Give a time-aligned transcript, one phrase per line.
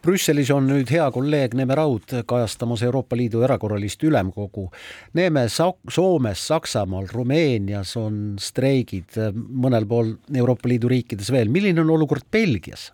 [0.00, 4.70] Brüsselis on nüüd hea kolleeg Neeme Raud kajastamas Euroopa Liidu erakorralist ülemkogu.
[5.14, 11.52] Neeme Soomes, Saksamaal, Rumeenias on streigid, mõnel pool Euroopa Liidu riikides veel.
[11.52, 12.88] milline on olukord Belgias?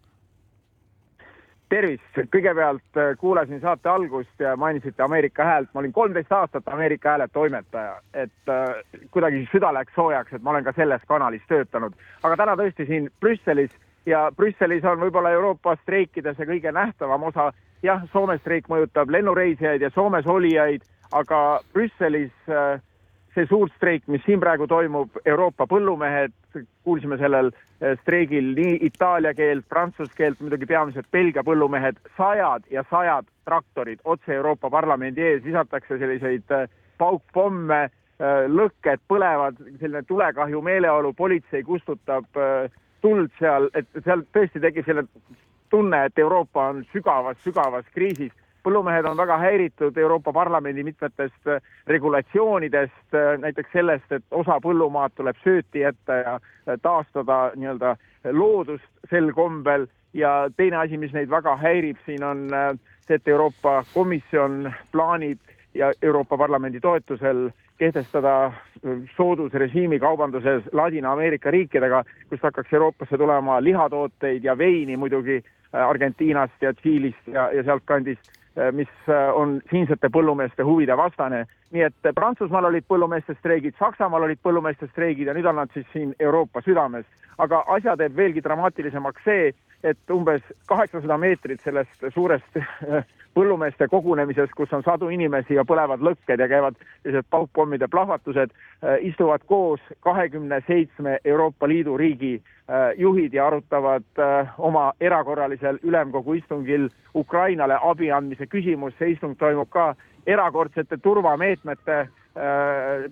[1.68, 7.10] tervist, kõigepealt äh, kuulasin saate algust ja mainisite Ameerika Häält, ma olin kolmteist aastat Ameerika
[7.10, 11.98] Hääle toimetaja, et äh, kuidagi süda läks soojaks, et ma olen ka selles kanalis töötanud.
[12.22, 13.74] aga täna tõesti siin Brüsselis
[14.06, 17.52] ja Brüsselis on võib-olla Euroopa streikide see kõige nähtavam osa.
[17.82, 22.80] jah, Soome streik mõjutab lennureisijaid ja Soomes olijaid, aga Brüsselis äh,
[23.36, 26.32] see suur streik, mis siin praegu toimub, Euroopa põllumehed,
[26.86, 32.84] kuulsime sellel eh, streigil nii itaalia keelt, prantsuse keelt, muidugi peamiselt Belgia põllumehed, sajad ja
[32.90, 36.66] sajad traktorid otse Euroopa Parlamendi ees, visatakse selliseid eh,
[36.98, 37.86] paukpomme,
[38.48, 42.24] lõkked põlevad, selline tulekahju meeleolu, politsei kustutab
[43.06, 45.06] tuld seal, et seal tõesti tekib selline
[45.70, 48.34] tunne, et Euroopa on sügavas-sügavas kriisis.
[48.66, 55.14] Põllumehed on väga häiritud Euroopa Parlamendi mitmetest äh, regulatsioonidest, äh, näiteks sellest, et osa põllumaad
[55.14, 57.94] tuleb sööti jätta ja äh, taastada nii-öelda
[58.34, 59.86] loodust sel kombel.
[60.16, 62.48] Ja teine asi, mis neid väga häirib siin on
[63.06, 65.38] see, et Euroopa Komisjon plaanib
[65.74, 68.52] ja Euroopa Parlamendi toetusel kehtestada
[69.16, 77.28] soodusrežiimi kaubanduses Ladina-Ameerika riikidega, kust hakkaks Euroopasse tulema lihatooteid ja veini muidugi Argentiinast ja Tšiilist
[77.28, 81.44] ja, ja sealtkandist Äh, mis äh, on siinsete põllumeeste huvide vastane.
[81.70, 85.74] nii et äh, Prantsusmaal olid põllumeeste streigid, Saksamaal olid põllumeeste streigid ja nüüd on nad
[85.74, 87.04] siis siin Euroopa südames.
[87.38, 89.50] aga asja teeb veelgi dramaatilisemaks see,
[89.84, 92.56] et umbes kaheksasada meetrit sellest suurest
[93.36, 98.54] põllumeeste kogunemisest, kus on sadu inimesi ja põlevad lõkked ja käivad sellised paukpommide plahvatused,
[99.04, 102.38] istuvad koos kahekümne seitsme Euroopa Liidu riigi
[102.96, 104.22] juhid ja arutavad
[104.58, 109.92] oma erakorralisel ülemkogu istungil Ukrainale abi andmise küsimus, see istung toimub ka
[110.26, 112.08] erakordsete turvameetmete äh,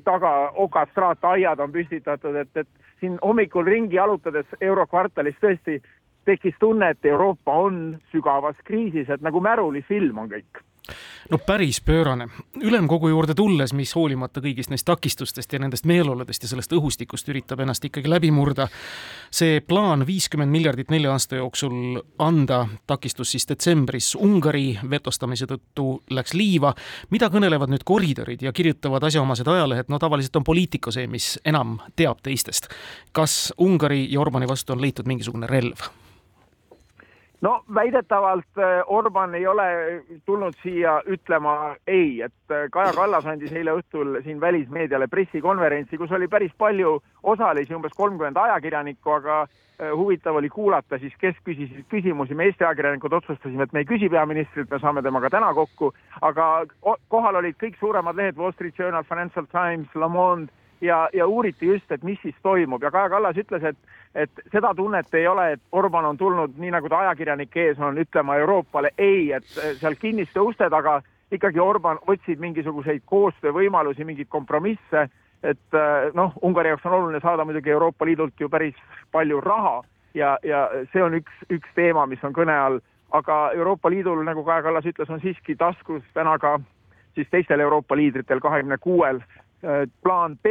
[0.05, 2.69] taga, okastraataiad on püstitatud, et, et
[3.01, 5.81] siin hommikul ringi jalutades Eurokvartalis tõesti
[6.25, 10.65] tekkis tunne, et Euroopa on sügavas kriisis, et nagu märulifilm on kõik
[11.31, 12.29] no päris pöörane.
[12.61, 17.61] ülemkogu juurde tulles, mis hoolimata kõigist neist takistustest ja nendest meeleoludest ja sellest õhustikust üritab
[17.61, 18.69] ennast ikkagi läbi murda,
[19.31, 26.35] see plaan viiskümmend miljardit nelja aasta jooksul anda, takistus siis detsembris Ungari vetostamise tõttu läks
[26.35, 26.75] liiva.
[27.11, 31.79] mida kõnelevad nüüd koridorid ja kirjutavad asjaomased ajalehed, no tavaliselt on poliitika see, mis enam
[31.97, 32.69] teab teistest.
[33.13, 36.04] kas Ungari ja Orbani vastu on leitud mingisugune relv?
[37.45, 39.67] No väidetavalt äh, Orban ei ole
[40.27, 46.15] tulnud siia ütlema ei, et äh, Kaja Kallas andis eile õhtul siin välismeediale pressikonverentsi, kus
[46.17, 51.85] oli päris palju osalisi, umbes kolmkümmend ajakirjanikku, aga äh, huvitav oli kuulata siis, kes küsisid
[51.93, 55.93] küsimusi, me Eesti ajakirjanikud otsustasime, et me ei küsi peaministrilt, me saame temaga täna kokku,
[56.23, 56.51] aga
[57.13, 61.67] kohal olid kõik suuremad lehed, Wall Street Journal, Financial Times, Le Monde ja, ja uuriti
[61.67, 62.83] just, et mis siis toimub.
[62.83, 63.77] Ja Kaja Kallas ütles, et,
[64.15, 67.99] et seda tunnet ei ole, et Orban on tulnud, nii nagu ta ajakirjanike ees on,
[67.99, 69.47] ütlema Euroopale ei, et
[69.81, 71.01] seal kinniste uste taga
[71.33, 75.09] ikkagi Orban otsib mingisuguseid koostöövõimalusi, mingeid kompromisse,
[75.43, 75.79] et
[76.15, 78.77] noh, Ungari jaoks on oluline saada muidugi Euroopa Liidult ju päris
[79.13, 79.83] palju raha
[80.15, 82.79] ja, ja see on üks, üks teema, mis on kõne all,
[83.13, 86.59] aga Euroopa Liidul, nagu Kaja Kallas ütles, on siiski taskus täna ka
[87.15, 89.21] siis teistel Euroopa liidritel, kahekümne kuuel
[90.03, 90.47] plaan B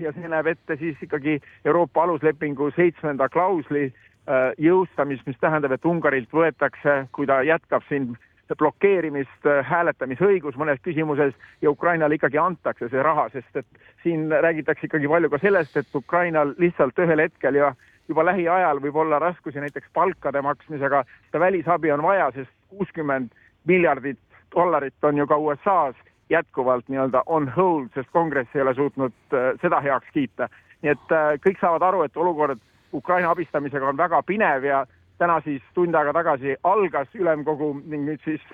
[0.00, 5.86] ja see näeb ette siis ikkagi Euroopa aluslepingu seitsmenda klausli äh, jõustamist, mis tähendab, et
[5.88, 8.12] Ungarilt võetakse, kui ta jätkab siin
[8.58, 14.88] blokeerimist, äh, hääletamisõigus mõnes küsimuses ja Ukrainale ikkagi antakse see raha, sest et siin räägitakse
[14.88, 17.74] ikkagi palju ka sellest, et Ukrainal lihtsalt ühel hetkel ja
[18.08, 23.32] juba lähiajal võib olla raskusi näiteks palkade maksmisega, seda välisabi on vaja, sest kuuskümmend
[23.68, 24.20] miljardit
[24.54, 29.52] dollarit on ju ka USA-s jätkuvalt nii-öelda on hold, sest kongress ei ole suutnud äh,
[29.62, 30.48] seda heaks kiita.
[30.82, 32.60] nii et äh, kõik saavad aru, et olukord
[32.92, 34.86] Ukraina abistamisega on väga pinev ja
[35.18, 38.44] täna siis tund aega tagasi algas ülemkogu ning nüüd siis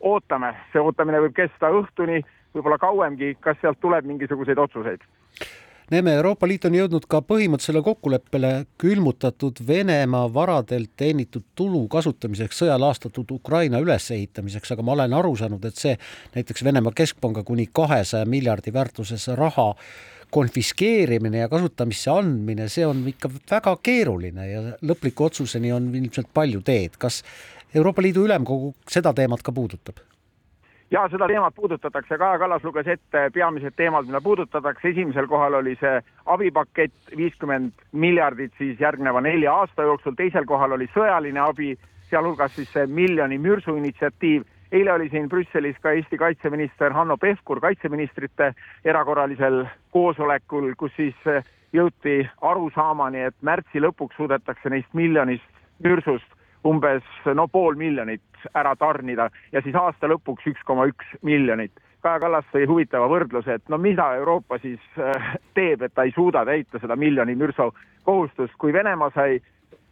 [0.00, 2.22] ootame, see ootamine võib kesta õhtuni,
[2.54, 5.02] võib-olla kauemgi, kas sealt tuleb mingisuguseid otsuseid
[5.94, 8.50] näeme, Euroopa Liit on jõudnud ka põhimõttelisele kokkuleppele
[8.80, 15.64] külmutatud Venemaa varadelt teenitud tulu kasutamiseks sõja laastatud Ukraina ülesehitamiseks, aga ma olen aru saanud,
[15.64, 15.94] et see
[16.34, 19.72] näiteks Venemaa Keskpanga kuni kahesaja miljardi väärtuses raha
[20.34, 26.64] konfiskeerimine ja kasutamisse andmine, see on ikka väga keeruline ja lõpliku otsuseni on ilmselt palju
[26.66, 26.98] teed.
[26.98, 27.22] kas
[27.74, 30.02] Euroopa Liidu Ülemkogu seda teemat ka puudutab?
[30.90, 35.76] Ja seda teemat puudutatakse, Kaja Kallas luges ette peamised teemad, mida puudutatakse, esimesel kohal oli
[35.80, 41.74] see abipakett, viiskümmend miljardit siis järgneva nelja aasta jooksul, teisel kohal oli sõjaline abi,
[42.10, 44.44] sealhulgas siis see miljoni mürsu initsiatiiv.
[44.72, 48.54] eile oli siin Brüsselis ka Eesti kaitseminister Hanno Pevkur kaitseministrite
[48.84, 51.14] erakorralisel koosolekul, kus siis
[51.72, 55.46] jõuti arusaamani, et märtsi lõpuks suudetakse neist miljonist
[55.84, 56.33] mürsust
[56.64, 58.22] umbes no pool miljonit
[58.54, 61.72] ära tarnida ja siis aasta lõpuks üks koma üks miljonit.
[62.04, 66.12] Kaja Kallas tõi huvitava võrdluse, et no mida Euroopa siis äh, teeb, et ta ei
[66.12, 67.70] suuda täita seda miljoni mürsu
[68.04, 69.40] kohustust, kui Venemaa sai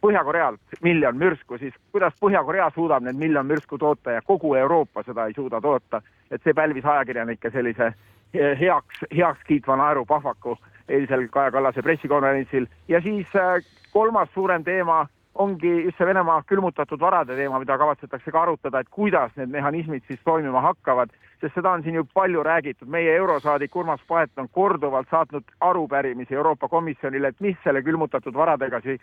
[0.03, 5.25] Põhja-Korealt miljon mürsku, siis kuidas Põhja-Korea suudab need miljon mürsku toota ja kogu Euroopa seda
[5.25, 10.57] ei suuda toota, et see pälvis ajakirjanike sellise äh, heaks, heakskiitva naerupahvaku
[10.89, 12.67] eilsel Kaja Kallase pressikonverentsil.
[12.87, 18.31] Ja siis äh, kolmas suurem teema ongi just see Venemaa külmutatud varade teema, mida kavatsetakse
[18.31, 22.43] ka arutada, et kuidas need mehhanismid siis toimima hakkavad, sest seda on siin ju palju
[22.45, 28.37] räägitud, meie eurosaadik Urmas Paet on korduvalt saatnud arupärimisi Euroopa Komisjonile, et mis selle külmutatud
[28.37, 29.01] varadega siis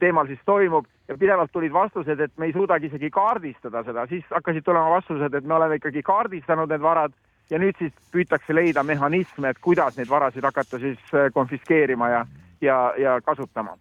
[0.00, 0.86] teemal siis toimub.
[1.08, 5.34] Ja pidevalt tulid vastused, et me ei suudagi isegi kaardistada seda, siis hakkasid tulema vastused,
[5.34, 7.14] et me oleme ikkagi kaardistanud need varad
[7.50, 12.26] ja nüüd siis püütakse leida mehhanisme, et kuidas neid varasid hakata siis konfiskeerima ja,
[12.60, 13.76] ja, ja kasutama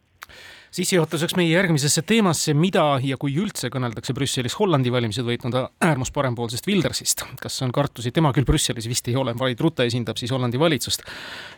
[0.72, 6.68] sissejuhatuseks meie järgmisesse teemasse, mida ja kui üldse kõneldakse Brüsselis Hollandi valimised võitnud äärmus parempoolsest
[6.68, 7.26] Wildersist.
[7.42, 11.04] kas on kartusi, tema küll Brüsselis vist ei ole, vaid Rutte esindab siis Hollandi valitsust.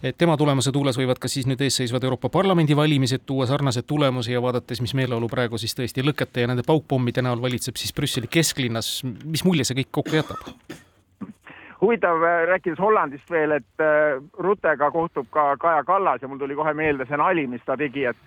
[0.04, 4.34] et tema tulemuse tuules võivad ka siis nüüd eesseisvad Euroopa Parlamendi valimised tuua sarnaseid tulemusi
[4.34, 8.28] ja vaadates, mis meeleolu praegu siis tõesti lõkete ja nende paukpommide näol valitseb siis Brüsseli
[8.28, 10.50] kesklinnas, mis mulje see kõik kokku jätab?
[11.84, 16.56] huvitav, äh, rääkides Hollandist veel, et äh, Ruttega kohtub ka Kaja Kallas ja mul tuli
[16.56, 18.18] kohe meelde see nali, mis ta tegi, et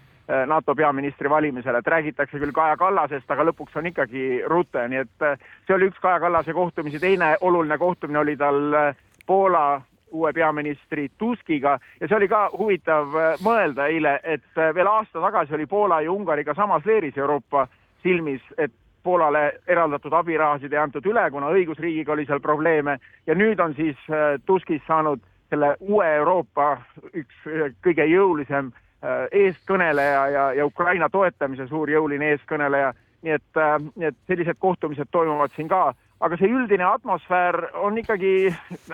[0.47, 5.23] NATO peaministri valimisele, et räägitakse küll Kaja Kallasest, aga lõpuks on ikkagi Rutte, nii et
[5.23, 5.37] äh,
[5.67, 8.97] see oli üks Kaja Kallase kohtumisi, teine oluline kohtumine oli tal äh,
[9.27, 9.81] Poola
[10.11, 11.77] uue peaministri Tuskiga.
[12.01, 13.15] Ja see oli ka huvitav
[13.45, 17.67] mõelda eile, et veel aasta tagasi oli Poola ja Ungariga samas leeris Euroopa
[18.03, 22.97] silmis, et Poolale eraldatud abirahasid ei antud üle, kuna õigusriigiga oli seal probleeme.
[23.27, 23.99] Ja nüüd on siis
[24.47, 26.73] Tuskist saanud selle uue Euroopa
[27.15, 27.47] üks
[27.87, 28.86] kõige jõulisem Äh,
[29.33, 32.93] eestkõneleja ja, ja Ukraina toetamise suur jõuline eestkõneleja,
[33.23, 37.99] nii et, äh, nii et sellised kohtumised toimuvad siin ka, aga see üldine atmosfäär on
[37.99, 38.33] ikkagi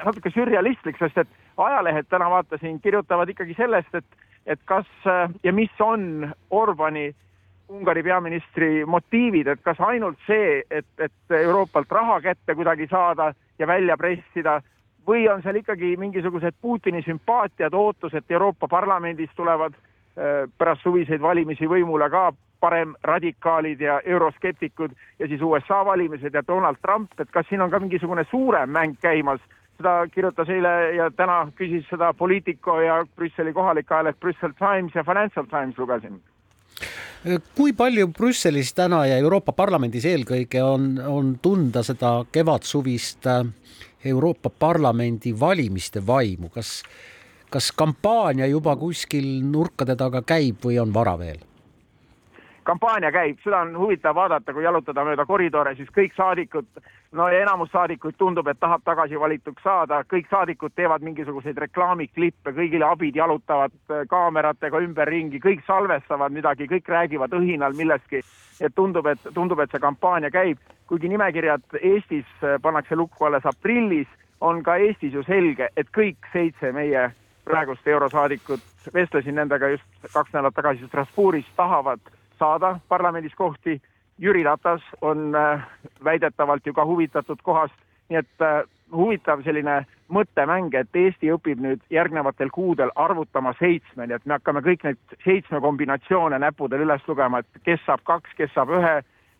[0.00, 5.52] natuke sürrealistlik, sest et ajalehed täna vaatasin, kirjutavad ikkagi sellest, et, et kas äh, ja
[5.52, 7.12] mis on Orbani
[7.72, 13.66] Ungari peaministri motiivid, et kas ainult see, et, et Euroopalt raha kätte kuidagi saada ja
[13.66, 14.58] välja pressida
[15.08, 19.91] või on seal ikkagi mingisugused Putini sümpaatiad, ootused Euroopa Parlamendis tulevad äh, Äh,
[20.58, 27.10] pärast suviseid valimisi võimule ka paremradikaalid ja euroskeptikud ja siis USA valimised ja Donald Trump,
[27.20, 29.40] et kas siin on ka mingisugune suurem mäng käimas,
[29.76, 35.04] seda kirjutas eile ja täna küsis seda Politico ja Brüsseli kohalik ajaleht Brüssel Times ja
[35.04, 36.20] Financial Times lugesin.
[37.54, 43.44] Kui palju Brüsselis täna ja Euroopa Parlamendis eelkõige on, on tunda seda kevadsuvist äh,
[44.04, 46.82] Euroopa Parlamendi valimiste vaimu, kas
[47.52, 51.40] kas kampaania juba kuskil nurkade taga käib või on vara veel?
[52.62, 56.66] kampaania käib, seda on huvitav vaadata, kui jalutada mööda koridore, siis kõik saadikud,
[57.18, 62.86] no enamus saadikuid tundub, et tahab tagasi valituks saada, kõik saadikud teevad mingisuguseid reklaamiklippe, kõigile
[62.86, 68.22] abid jalutavad äh, kaameratega ümberringi, kõik salvestavad midagi, kõik räägivad õhinal millestki.
[68.60, 73.46] et tundub, et tundub, et see kampaania käib, kuigi nimekirjad Eestis äh, pannakse lukku alles
[73.46, 74.06] aprillis,
[74.40, 77.10] on ka Eestis ju selge, et kõik seitse meie
[77.44, 78.60] praegust eurosaadikut,
[78.94, 82.00] vestlesin nendega just kaks nädalat tagasi Strasbourgis, tahavad
[82.38, 83.80] saada parlamendis kohti.
[84.18, 85.62] Jüri Ratas on äh,
[86.04, 87.74] väidetavalt ju ka huvitatud kohast,
[88.08, 89.82] nii et äh, huvitav selline
[90.12, 95.60] mõttemäng, et Eesti õpib nüüd järgnevatel kuudel arvutama seitsmeni, et me hakkame kõik neid seitsme
[95.60, 98.94] kombinatsioone näppudel üles lugema, et kes saab kaks, kes saab ühe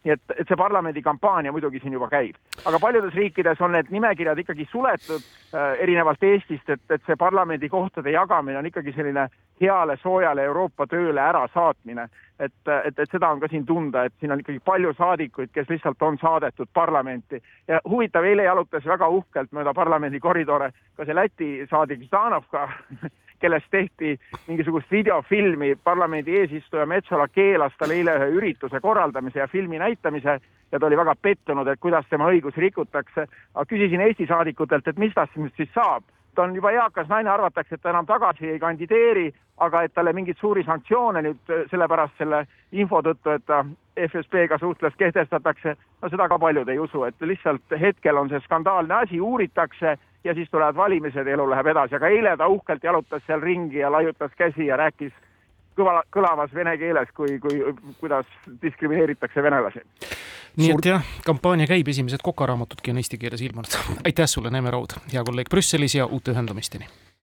[0.05, 2.37] nii et, et see parlamendi kampaania muidugi siin juba käib.
[2.65, 5.23] aga paljudes riikides on need nimekirjad ikkagi suletud
[5.55, 9.29] äh, erinevalt Eestist, et, et see parlamendikohtade jagamine on ikkagi selline
[9.61, 12.09] heale soojale Euroopa tööle ärasaatmine.
[12.39, 12.53] et,
[12.85, 16.03] et, et seda on ka siin tunda, et siin on ikkagi palju saadikuid, kes lihtsalt
[16.03, 17.43] on saadetud parlamenti.
[17.69, 22.69] ja huvitav, eile jalutas väga uhkelt mööda parlamendi koridore ka see Läti saadik Ždanovka
[23.43, 24.15] kellest tehti
[24.47, 30.39] mingisugust videofilmi, parlamendi eesistuja Metsola keelas talle eile ühe ürituse korraldamise ja filmi näitamise
[30.73, 33.27] ja ta oli väga pettunud, et kuidas tema õigusi rikutakse.
[33.55, 37.31] aga küsisin Eesti saadikutelt, et mis tast nüüd siis saab ta on juba eakas naine,
[37.31, 39.27] arvatakse, et ta enam tagasi ei kandideeri,
[39.61, 43.63] aga et talle mingeid suuri sanktsioone nüüd sellepärast selle info tõttu, et ta
[43.97, 49.03] FSB-ga suhtles, kehtestatakse, no seda ka paljud ei usu, et lihtsalt hetkel on see skandaalne
[49.03, 53.23] asi, uuritakse ja siis tulevad valimised ja elu läheb edasi, aga eile ta uhkelt jalutas
[53.27, 55.13] seal ringi ja laiutas käsi ja rääkis
[55.79, 57.63] kõva, kõlavas vene keeles, kui, kui,
[58.01, 58.27] kuidas
[58.63, 59.85] diskrimineeritakse venelasi.
[60.57, 63.79] nii Suur- et jah, kampaania käib, esimesed kokaraamatudki on eesti keeles ilmunud.
[64.05, 66.87] aitäh sulle, Neeme Raud, hea kolleeg Brüsselis ja uute ühendamisteni!